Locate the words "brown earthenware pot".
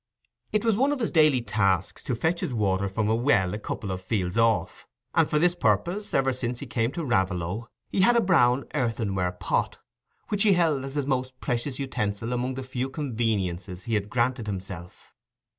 8.25-9.77